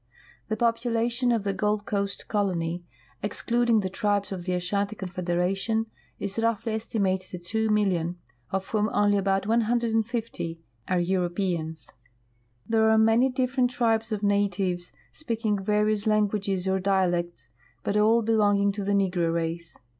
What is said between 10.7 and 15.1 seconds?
are Europeans. There are many dif ferent tribes of natives,